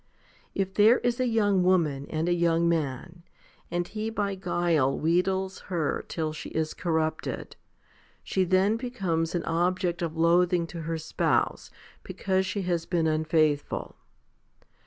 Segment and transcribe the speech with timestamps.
[0.55, 3.21] If there is a young woman and a young man,
[3.69, 7.55] and he by guile wheedles her till she is corrupted,
[8.23, 11.69] she then becomes an object of loathing to her spouse,
[12.01, 13.95] because she has been unfaithful.